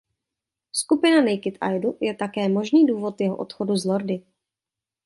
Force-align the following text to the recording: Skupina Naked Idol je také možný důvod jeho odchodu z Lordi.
Skupina 0.71 1.21
Naked 1.21 1.59
Idol 1.75 1.97
je 2.01 2.13
také 2.13 2.49
možný 2.49 2.85
důvod 2.85 3.21
jeho 3.21 3.37
odchodu 3.37 3.75
z 3.75 3.85
Lordi. 3.85 4.25